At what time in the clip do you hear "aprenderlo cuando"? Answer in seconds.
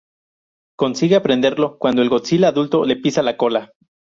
1.15-2.01